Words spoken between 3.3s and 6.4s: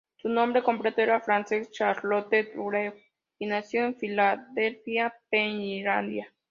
y nació en Filadelfia, Pennsylvania.